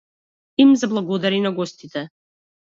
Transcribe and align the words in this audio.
Им 0.63 0.71
заблагодари 0.83 1.39
на 1.45 1.53
гостите. 1.61 2.05